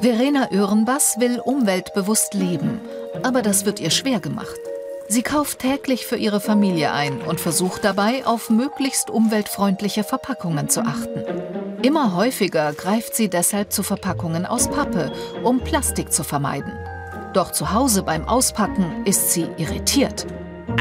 Verena 0.00 0.50
Öhrenbass 0.50 1.20
will 1.20 1.40
umweltbewusst 1.40 2.32
leben, 2.32 2.80
aber 3.22 3.42
das 3.42 3.66
wird 3.66 3.80
ihr 3.80 3.90
schwer 3.90 4.18
gemacht. 4.18 4.58
Sie 5.08 5.22
kauft 5.22 5.58
täglich 5.58 6.06
für 6.06 6.16
ihre 6.16 6.40
Familie 6.40 6.92
ein 6.92 7.20
und 7.20 7.38
versucht 7.38 7.84
dabei, 7.84 8.24
auf 8.24 8.48
möglichst 8.48 9.10
umweltfreundliche 9.10 10.02
Verpackungen 10.02 10.70
zu 10.70 10.80
achten. 10.80 11.22
Immer 11.82 12.14
häufiger 12.16 12.72
greift 12.72 13.14
sie 13.14 13.28
deshalb 13.28 13.72
zu 13.72 13.82
Verpackungen 13.82 14.46
aus 14.46 14.68
Pappe, 14.70 15.12
um 15.42 15.60
Plastik 15.60 16.12
zu 16.12 16.24
vermeiden. 16.24 16.72
Doch 17.34 17.52
zu 17.52 17.74
Hause 17.74 18.02
beim 18.02 18.26
Auspacken 18.26 19.04
ist 19.04 19.32
sie 19.32 19.48
irritiert. 19.58 20.26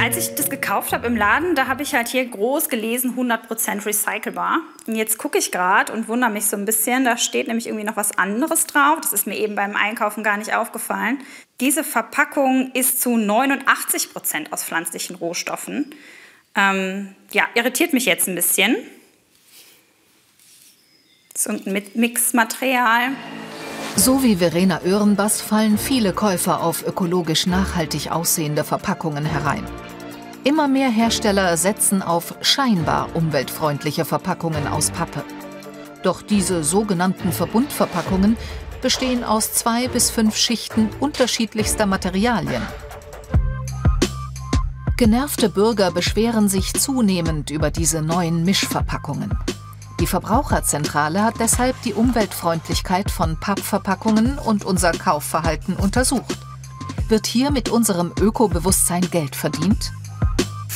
Als 0.02 0.16
ich 0.16 0.34
das 0.34 0.50
gekauft 0.50 0.94
habe 0.94 1.08
im 1.08 1.18
Laden, 1.18 1.56
da 1.56 1.68
habe 1.68 1.84
ich 1.84 1.94
halt 1.94 2.08
hier 2.08 2.26
groß 2.26 2.70
gelesen 2.70 3.16
100% 3.18 3.86
recycelbar. 3.86 4.62
Und 4.88 4.96
jetzt 4.96 5.18
gucke 5.18 5.38
ich 5.38 5.52
gerade 5.52 5.92
und 5.92 6.08
wundere 6.08 6.30
mich 6.30 6.46
so 6.46 6.56
ein 6.56 6.64
bisschen. 6.64 7.04
Da 7.04 7.18
steht 7.18 7.48
nämlich 7.48 7.68
irgendwie 7.68 7.86
noch 7.86 7.98
was 7.98 8.18
anderes 8.18 8.66
drauf. 8.66 9.00
Das 9.02 9.12
ist 9.12 9.28
mir 9.28 9.36
eben 9.36 9.56
beim 9.56 9.76
Einkaufen 9.76 10.24
gar 10.24 10.38
nicht 10.38 10.56
aufgefallen. 10.56 11.20
Diese 11.60 11.84
Verpackung 11.84 12.72
ist 12.74 13.02
zu 13.02 13.10
89% 13.10 14.52
aus 14.52 14.64
pflanzlichen 14.64 15.18
Rohstoffen. 15.18 15.94
Ähm, 16.56 17.14
ja, 17.32 17.44
irritiert 17.56 17.92
mich 17.92 18.06
jetzt 18.06 18.30
ein 18.30 18.36
bisschen. 18.36 18.78
Ist 21.36 21.50
ein 21.50 21.84
Mixmaterial. 21.94 23.12
So 23.98 24.24
wie 24.24 24.38
Verena 24.38 24.82
Öhrenbass 24.86 25.42
fallen 25.42 25.78
viele 25.78 26.14
Käufer 26.14 26.64
auf 26.64 26.88
ökologisch 26.88 27.48
nachhaltig 27.48 28.12
aussehende 28.12 28.64
Verpackungen 28.64 29.26
herein. 29.26 29.66
Immer 30.46 30.70
mehr 30.70 30.90
Hersteller 30.90 31.58
setzen 31.58 32.02
auf 32.02 32.36
scheinbar 32.42 33.10
umweltfreundliche 33.14 34.06
Verpackungen 34.06 34.68
aus 34.68 34.90
Pappe. 34.90 35.24
Doch 36.02 36.22
diese 36.22 36.64
sogenannten 36.64 37.34
Verbundverpackungen 37.34 38.38
bestehen 38.82 39.26
aus 39.26 39.54
zwei 39.54 39.90
bis 39.90 40.10
fünf 40.10 40.38
Schichten 40.38 40.90
unterschiedlichster 41.02 41.86
Materialien. 41.86 42.62
Genervte 44.96 45.50
Bürger 45.50 45.92
beschweren 45.92 46.48
sich 46.48 46.74
zunehmend 46.74 47.52
über 47.52 47.70
diese 47.70 48.02
neuen 48.02 48.44
Mischverpackungen. 48.44 49.38
Die 50.00 50.08
Verbraucherzentrale 50.08 51.22
hat 51.22 51.36
deshalb 51.40 51.82
die 51.82 51.94
Umweltfreundlichkeit 51.94 53.12
von 53.12 53.38
Pappverpackungen 53.38 54.38
und 54.38 54.64
unser 54.64 54.94
Kaufverhalten 54.94 55.76
untersucht. 55.76 56.38
Wird 57.10 57.28
hier 57.28 57.52
mit 57.52 57.68
unserem 57.68 58.14
Ökobewusstsein 58.20 59.10
Geld 59.10 59.36
verdient? 59.36 59.92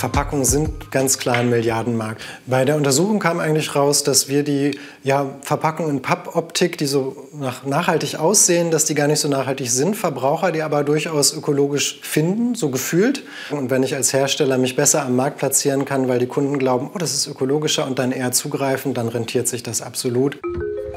Verpackungen 0.03 0.43
sind 0.43 0.91
ganz 0.91 1.17
klar 1.17 1.37
ein 1.37 1.49
Milliardenmarkt. 1.49 2.21
Bei 2.45 2.65
der 2.65 2.75
Untersuchung 2.75 3.19
kam 3.19 3.39
eigentlich 3.39 3.73
raus, 3.73 4.03
dass 4.03 4.27
wir 4.27 4.43
die 4.43 4.77
ja, 5.01 5.27
Verpackungen 5.43 5.89
in 5.91 6.01
Pappoptik, 6.01 6.77
die 6.77 6.87
so 6.87 7.15
nach, 7.31 7.63
nachhaltig 7.63 8.19
aussehen, 8.19 8.69
dass 8.69 8.83
die 8.83 8.95
gar 8.95 9.07
nicht 9.07 9.21
so 9.21 9.29
nachhaltig 9.29 9.71
sind. 9.71 9.95
Verbraucher, 9.95 10.51
die 10.51 10.61
aber 10.61 10.83
durchaus 10.83 11.33
ökologisch 11.33 12.01
finden, 12.01 12.53
so 12.53 12.69
gefühlt. 12.69 13.23
Und 13.49 13.69
wenn 13.69 13.81
ich 13.81 13.95
als 13.95 14.11
Hersteller 14.11 14.57
mich 14.57 14.75
besser 14.75 15.05
am 15.05 15.15
Markt 15.15 15.37
platzieren 15.37 15.85
kann, 15.85 16.09
weil 16.09 16.19
die 16.19 16.27
Kunden 16.27 16.59
glauben, 16.59 16.91
oh, 16.93 16.97
das 16.97 17.13
ist 17.13 17.27
ökologischer 17.27 17.87
und 17.87 17.97
dann 17.97 18.11
eher 18.11 18.33
zugreifen, 18.33 18.93
dann 18.93 19.07
rentiert 19.07 19.47
sich 19.47 19.63
das 19.63 19.81
absolut. 19.81 20.37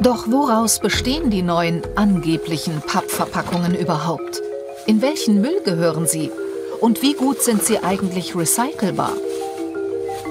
Doch 0.01 0.27
woraus 0.29 0.81
bestehen 0.81 1.31
die 1.31 1.43
neuen 1.43 1.83
angeblichen 1.95 2.83
Pappverpackungen 2.85 3.77
überhaupt? 3.77 4.43
In 4.89 5.01
welchen 5.01 5.41
Müll 5.41 5.61
gehören 5.65 6.09
sie 6.09 6.33
und 6.81 7.03
wie 7.03 7.15
gut 7.15 7.43
sind 7.43 7.63
sie 7.63 7.79
eigentlich 7.79 8.37
recycelbar? 8.37 9.13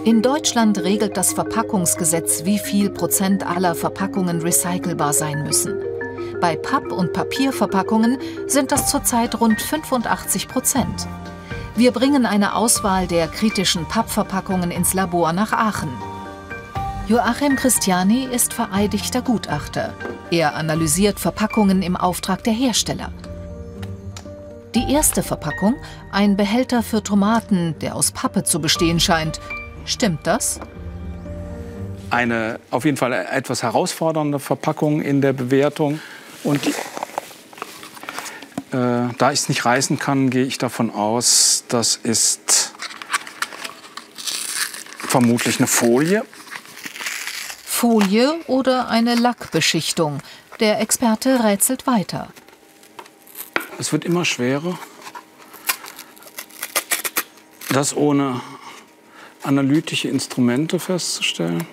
In 0.04 0.22
Deutschland 0.22 0.78
regelt 0.84 1.18
das 1.18 1.34
Verpackungsgesetz, 1.34 2.46
wie 2.46 2.60
viel 2.60 2.90
Prozent 2.90 3.46
aller 3.46 3.74
Verpackungen 3.74 4.42
recycelbar 4.42 5.14
sein 5.14 5.44
müssen. 5.44 5.76
Bei 6.40 6.56
Papp- 6.56 6.92
und 6.92 7.14
Papierverpackungen 7.14 8.20
sind 8.46 8.72
das 8.72 8.92
zurzeit 8.92 9.40
rund 9.40 9.60
85 9.60 10.48
Prozent. 10.48 11.08
Wir 11.76 11.92
bringen 11.92 12.26
eine 12.26 12.56
Auswahl 12.56 13.08
der 13.08 13.28
kritischen 13.28 13.86
Pappverpackungen 13.88 14.70
ins 14.70 14.94
Labor 14.94 15.34
nach 15.34 15.54
Aachen. 15.54 15.90
Joachim 17.08 17.56
Christiani 17.56 18.26
ist 18.26 18.54
vereidigter 18.54 19.22
Gutachter. 19.22 19.94
Er 20.32 20.56
analysiert 20.56 21.20
Verpackungen 21.20 21.82
im 21.82 21.96
Auftrag 21.96 22.44
der 22.44 22.54
Hersteller. 22.54 23.12
Die 24.76 24.92
erste 24.92 25.24
Verpackung, 25.24 25.76
ein 26.12 26.36
Behälter 26.36 26.84
für 26.84 27.02
Tomaten, 27.02 27.80
der 27.80 27.96
aus 27.96 28.12
Pappe 28.12 28.44
zu 28.44 28.60
bestehen 28.60 29.00
scheint. 29.00 29.40
Stimmt 29.86 30.28
das? 30.28 30.60
Eine 32.10 32.60
auf 32.72 32.84
jeden 32.84 32.98
Fall 32.98 33.14
etwas 33.14 33.64
herausfordernde 33.64 34.38
Verpackung 34.38 35.02
in 35.02 35.22
der 35.22 35.32
Bewertung. 35.32 36.02
Und 36.44 36.68
äh, 36.68 36.72
da 38.72 39.32
ich 39.32 39.40
es 39.40 39.48
nicht 39.48 39.64
reißen 39.64 39.98
kann, 39.98 40.30
gehe 40.30 40.44
ich 40.44 40.58
davon 40.58 40.92
aus, 40.92 41.64
das 41.70 41.96
ist 41.96 42.74
vermutlich 44.98 45.60
eine 45.60 45.68
Folie. 45.68 46.26
Folie 47.64 48.36
oder 48.48 48.90
eine 48.90 49.16
Lackbeschichtung? 49.16 50.20
Der 50.60 50.82
Experte 50.82 51.46
rätselt 51.46 51.88
weiter. 51.88 52.28
Es 53.78 53.92
wird 53.92 54.06
immer 54.06 54.26
schwerer, 54.26 54.78
das 57.70 57.96
ohne 57.96 58.42
analytische 59.44 60.08
Instrumente 60.08 60.80
festzustellen. 60.80 61.68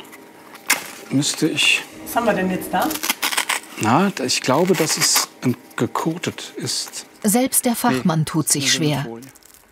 Müsste 1.10 1.48
ich. 1.48 1.82
Was 2.04 2.16
haben 2.16 2.26
wir 2.26 2.34
denn 2.34 2.50
jetzt 2.50 2.72
da? 2.72 2.88
Na, 3.80 4.12
ich 4.24 4.40
glaube, 4.40 4.74
dass 4.74 4.96
es 4.96 5.28
gekotet 5.76 6.52
ist. 6.56 7.06
Selbst 7.22 7.64
der 7.64 7.76
Fachmann 7.76 8.20
nee, 8.20 8.24
tut 8.24 8.48
sich 8.48 8.72
schwer. 8.72 9.06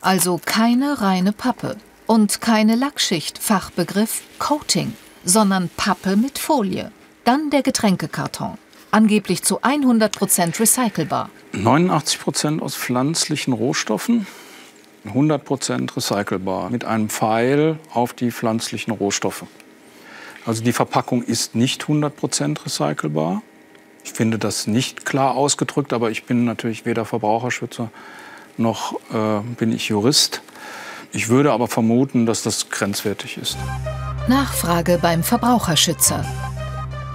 Also 0.00 0.40
keine 0.44 1.00
reine 1.00 1.32
Pappe 1.32 1.76
und 2.06 2.40
keine 2.40 2.74
Lackschicht, 2.74 3.38
Fachbegriff 3.38 4.22
Coating, 4.38 4.94
sondern 5.24 5.68
Pappe 5.76 6.16
mit 6.16 6.38
Folie. 6.38 6.90
Dann 7.24 7.50
der 7.50 7.62
Getränkekarton, 7.62 8.56
angeblich 8.90 9.42
zu 9.42 9.60
100% 9.60 10.58
recycelbar. 10.60 11.30
89 11.52 12.20
Prozent 12.20 12.62
aus 12.62 12.76
pflanzlichen 12.76 13.52
Rohstoffen, 13.52 14.26
100 15.04 15.44
Prozent 15.44 15.96
recycelbar 15.96 16.70
mit 16.70 16.84
einem 16.84 17.08
Pfeil 17.08 17.78
auf 17.92 18.12
die 18.12 18.30
pflanzlichen 18.30 18.92
Rohstoffe. 18.92 19.44
Also 20.46 20.62
die 20.62 20.72
Verpackung 20.72 21.22
ist 21.22 21.54
nicht 21.54 21.82
100 21.82 22.14
Prozent 22.16 22.64
recycelbar. 22.64 23.42
Ich 24.04 24.12
finde 24.12 24.38
das 24.38 24.66
nicht 24.66 25.04
klar 25.04 25.34
ausgedrückt, 25.34 25.92
aber 25.92 26.10
ich 26.10 26.24
bin 26.24 26.44
natürlich 26.44 26.86
weder 26.86 27.04
Verbraucherschützer 27.04 27.90
noch 28.56 28.94
äh, 29.12 29.40
bin 29.56 29.72
ich 29.72 29.88
Jurist. 29.88 30.42
Ich 31.12 31.28
würde 31.28 31.52
aber 31.52 31.66
vermuten, 31.66 32.26
dass 32.26 32.42
das 32.42 32.68
grenzwertig 32.68 33.36
ist. 33.36 33.56
Nachfrage 34.28 34.98
beim 35.02 35.24
Verbraucherschützer. 35.24 36.24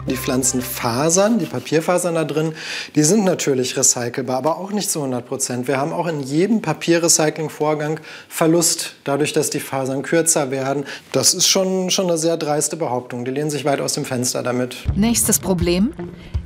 Die 0.08 0.16
Pflanzenfasern, 0.16 1.40
die 1.40 1.46
Papierfasern 1.46 2.16
da 2.16 2.24
drin, 2.24 2.54
die 2.96 3.04
sind 3.04 3.24
natürlich 3.24 3.76
recycelbar, 3.76 4.38
aber 4.38 4.58
auch 4.58 4.72
nicht 4.72 4.90
zu 4.90 5.00
100 5.00 5.26
Prozent. 5.26 5.68
Wir 5.68 5.78
haben 5.78 5.94
auch 5.94 6.08
in 6.08 6.22
jedem 6.22 6.62
Papierrecyclingvorgang 6.62 8.00
Verlust, 8.30 8.96
dadurch, 9.04 9.34
dass 9.34 9.50
die 9.50 9.60
Fasern 9.60 10.04
kürzer 10.04 10.52
werden. 10.52 10.86
Das 11.12 11.34
ist 11.34 11.48
schon, 11.48 11.90
schon 11.90 12.08
eine 12.08 12.18
sehr 12.18 12.38
dreiste 12.38 12.78
Behauptung. 12.78 13.26
Die 13.26 13.32
lehnen 13.32 13.50
sich 13.50 13.66
weit 13.66 13.82
aus 13.82 13.94
dem 13.94 14.06
Fenster 14.06 14.44
damit. 14.44 14.78
Nächstes 14.96 15.40
Problem. 15.40 15.94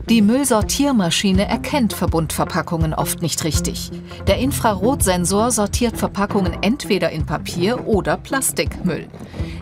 Die 0.10 0.24
Müllsortiermaschine 0.24 1.48
erkennt 1.48 1.94
Verbundverpackungen 1.94 2.96
oft 2.96 3.22
nicht 3.22 3.44
richtig. 3.44 3.92
Der 4.26 4.40
Infrarotsensor 4.40 5.52
sortiert 5.52 5.98
Verpackungen 5.98 6.64
entweder 6.64 7.12
in 7.12 7.28
Papier 7.28 7.88
oder 7.88 8.18
Plastikmüll. 8.18 9.08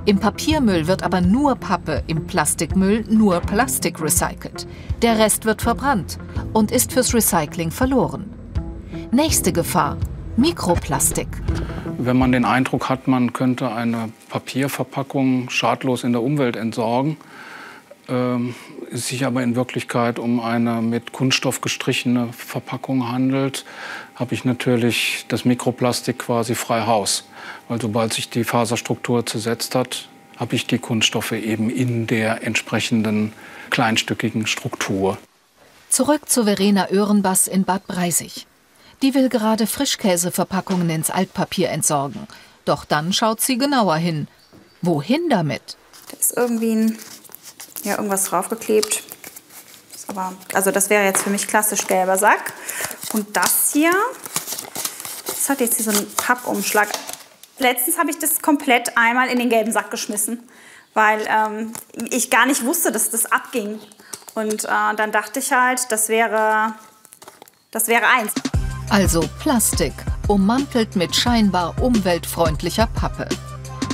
Im 0.06 0.20
Papiermüll 0.20 0.88
wird 0.88 1.04
aber 1.04 1.20
nur 1.20 1.56
Pappe, 1.56 2.02
im 2.08 2.28
Plastikmüll 2.28 3.04
nur 3.10 3.42
Plastik 3.42 4.02
recycelt. 4.02 4.66
Der 5.02 5.20
Rest 5.20 5.44
wird 5.44 5.62
verbrannt 5.62 6.18
und 6.54 6.72
ist 6.72 6.94
fürs 6.94 7.14
Recycling 7.14 7.70
verloren. 7.70 8.32
Nächste 9.12 9.52
Gefahr. 9.52 9.98
Mikroplastik. 10.38 11.28
Wenn 11.98 12.18
man 12.18 12.32
den 12.32 12.46
Eindruck 12.46 12.88
hat, 12.88 13.10
man 13.10 13.34
könnte 13.34 13.70
eine 13.74 14.14
Papierverpackung 14.30 15.50
schadlos 15.50 16.06
in 16.06 16.14
der 16.14 16.24
Umwelt 16.24 16.56
entsorgen, 16.56 17.18
ähm, 18.10 18.56
es 18.92 19.08
sich 19.08 19.26
aber 19.26 19.44
in 19.44 19.56
Wirklichkeit 19.56 20.20
um 20.20 20.40
eine 20.40 20.82
mit 20.82 21.12
Kunststoff 21.12 21.62
gestrichene 21.62 22.32
Verpackung 22.34 23.10
handelt, 23.10 23.66
habe 24.16 24.34
ich 24.34 24.46
natürlich 24.46 25.26
das 25.28 25.46
Mikroplastik 25.46 26.20
quasi 26.20 26.56
frei 26.56 26.86
Haus. 26.86 27.26
Weil 27.68 27.82
sobald 27.82 28.14
sich 28.14 28.30
die 28.30 28.44
Faserstruktur 28.44 29.26
zersetzt 29.26 29.76
hat, 29.76 30.08
habe 30.38 30.56
ich 30.56 30.68
die 30.68 30.78
Kunststoffe 30.78 31.32
eben 31.34 31.70
in 31.70 32.08
der 32.08 32.44
entsprechenden 32.46 33.34
kleinstückigen 33.70 34.48
Struktur. 34.48 35.18
Zurück 35.90 36.30
zu 36.30 36.46
Verena 36.46 36.90
Öhrenbass 36.92 37.48
in 37.48 37.64
Bad 37.64 37.88
Breisig. 37.88 38.46
Die 39.02 39.14
will 39.14 39.30
gerade 39.30 39.68
Frischkäseverpackungen 39.68 40.90
ins 40.90 41.10
Altpapier 41.10 41.70
entsorgen. 41.70 42.28
Doch 42.66 42.86
dann 42.86 43.14
schaut 43.14 43.42
sie 43.42 43.58
genauer 43.58 43.98
hin. 43.98 44.28
Wohin 44.82 45.30
damit? 45.30 45.78
Da 46.12 46.18
ist 46.18 46.36
irgendwie 46.36 46.72
ein 46.72 46.98
ja, 47.88 47.96
irgendwas 47.96 48.26
draufgeklebt. 48.26 49.04
Aber 50.08 50.34
also 50.54 50.72
das 50.72 50.90
wäre 50.90 51.04
jetzt 51.04 51.24
für 51.24 51.30
mich 51.30 51.48
klassisch 51.48 51.88
gelber 51.88 52.18
Sack. 52.18 52.54
Und 53.14 53.36
das 53.36 53.72
hier, 53.74 53.92
das 55.26 55.50
hat 55.50 55.60
jetzt 55.60 55.76
hier 55.76 55.86
so 55.86 55.92
einen 55.92 56.14
Pappumschlag. 56.16 56.90
Letztens 57.60 57.98
habe 57.98 58.12
ich 58.12 58.20
das 58.20 58.42
komplett 58.42 58.98
einmal 58.98 59.30
in 59.30 59.40
den 59.40 59.50
gelben 59.50 59.72
Sack 59.72 59.92
geschmissen, 59.92 60.48
weil 60.94 61.26
ähm, 61.28 61.74
ich 62.12 62.30
gar 62.30 62.46
nicht 62.46 62.64
wusste, 62.64 62.92
dass 62.92 63.10
das 63.10 63.26
abging. 63.32 63.80
Und 64.36 64.66
äh, 64.66 64.96
dann 64.96 65.12
dachte 65.12 65.40
ich 65.40 65.52
halt, 65.52 65.92
das 65.92 66.10
wäre, 66.10 66.76
das 67.72 67.88
wäre 67.88 68.06
eins. 68.08 68.32
Also 68.90 69.22
Plastik, 69.40 69.94
ummantelt 70.28 70.96
mit 70.96 71.16
scheinbar 71.16 71.76
umweltfreundlicher 71.82 72.88
Pappe. 72.88 73.28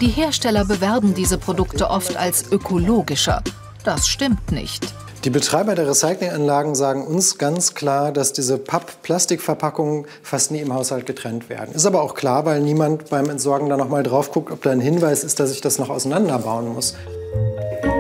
Die 0.01 0.07
Hersteller 0.07 0.65
bewerben 0.65 1.13
diese 1.13 1.37
Produkte 1.37 1.89
oft 1.89 2.17
als 2.17 2.51
ökologischer. 2.51 3.41
Das 3.83 4.07
stimmt 4.07 4.51
nicht. 4.51 4.93
Die 5.25 5.29
Betreiber 5.29 5.75
der 5.75 5.87
Recyclinganlagen 5.87 6.75
sagen 6.75 7.05
uns 7.05 7.37
ganz 7.37 7.75
klar, 7.75 8.11
dass 8.11 8.33
diese 8.33 8.57
Papp-Plastikverpackungen 8.57 10.05
fast 10.21 10.51
nie 10.51 10.59
im 10.59 10.73
Haushalt 10.73 11.05
getrennt 11.05 11.47
werden. 11.47 11.73
Ist 11.73 11.85
aber 11.85 12.01
auch 12.01 12.13
klar, 12.13 12.45
weil 12.45 12.61
niemand 12.61 13.09
beim 13.09 13.29
Entsorgen 13.29 13.69
da 13.69 13.77
noch 13.77 13.87
mal 13.87 14.03
drauf 14.03 14.31
guckt, 14.31 14.51
ob 14.51 14.61
da 14.61 14.71
ein 14.71 14.81
Hinweis 14.81 15.23
ist, 15.23 15.39
dass 15.39 15.51
ich 15.51 15.61
das 15.61 15.79
noch 15.79 15.89
auseinanderbauen 15.89 16.73
muss. 16.73 16.95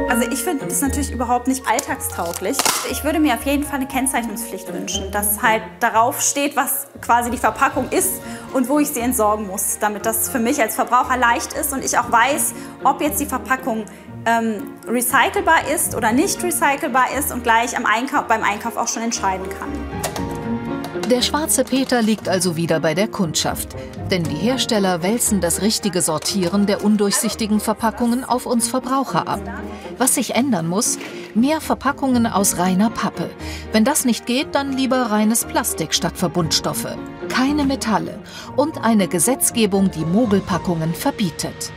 Also 0.09 0.29
ich 0.29 0.43
finde 0.43 0.65
das 0.65 0.81
natürlich 0.81 1.11
überhaupt 1.11 1.47
nicht 1.47 1.65
alltagstauglich. 1.65 2.57
Ich 2.91 3.03
würde 3.03 3.19
mir 3.19 3.33
auf 3.33 3.45
jeden 3.45 3.63
Fall 3.63 3.75
eine 3.75 3.87
Kennzeichnungspflicht 3.87 4.71
wünschen, 4.71 5.11
dass 5.11 5.41
halt 5.41 5.63
darauf 5.79 6.21
steht, 6.21 6.55
was 6.55 6.87
quasi 7.01 7.31
die 7.31 7.37
Verpackung 7.37 7.89
ist 7.89 8.21
und 8.53 8.69
wo 8.69 8.79
ich 8.79 8.89
sie 8.89 8.99
entsorgen 8.99 9.47
muss, 9.47 9.79
damit 9.79 10.05
das 10.05 10.29
für 10.29 10.39
mich 10.39 10.61
als 10.61 10.75
Verbraucher 10.75 11.17
leicht 11.17 11.53
ist 11.53 11.73
und 11.73 11.83
ich 11.83 11.97
auch 11.97 12.11
weiß, 12.11 12.53
ob 12.83 13.01
jetzt 13.01 13.19
die 13.21 13.25
Verpackung 13.25 13.85
ähm, 14.25 14.63
recycelbar 14.87 15.69
ist 15.73 15.95
oder 15.95 16.11
nicht 16.11 16.41
recycelbar 16.43 17.07
ist 17.17 17.31
und 17.31 17.43
gleich 17.43 17.75
Einkauf, 17.85 18.27
beim 18.27 18.43
Einkauf 18.43 18.77
auch 18.77 18.87
schon 18.87 19.03
entscheiden 19.03 19.47
kann. 19.49 19.69
Der 21.09 21.21
schwarze 21.21 21.65
Peter 21.65 22.01
liegt 22.01 22.29
also 22.29 22.55
wieder 22.55 22.79
bei 22.79 22.93
der 22.93 23.09
Kundschaft. 23.09 23.75
Denn 24.09 24.23
die 24.23 24.35
Hersteller 24.35 25.03
wälzen 25.03 25.41
das 25.41 25.61
richtige 25.61 26.01
Sortieren 26.01 26.65
der 26.65 26.83
undurchsichtigen 26.83 27.59
Verpackungen 27.59 28.23
auf 28.23 28.45
uns 28.45 28.69
Verbraucher 28.69 29.27
ab. 29.27 29.41
Was 29.97 30.15
sich 30.15 30.35
ändern 30.35 30.67
muss, 30.67 30.97
mehr 31.35 31.61
Verpackungen 31.61 32.25
aus 32.25 32.57
reiner 32.57 32.89
Pappe. 32.89 33.29
Wenn 33.73 33.83
das 33.83 34.05
nicht 34.05 34.25
geht, 34.25 34.55
dann 34.55 34.77
lieber 34.77 35.11
reines 35.11 35.45
Plastik 35.45 35.93
statt 35.93 36.17
Verbundstoffe. 36.17 36.95
Keine 37.27 37.65
Metalle 37.65 38.19
und 38.55 38.83
eine 38.83 39.07
Gesetzgebung, 39.07 39.91
die 39.91 40.05
Mogelpackungen 40.05 40.93
verbietet. 40.93 41.73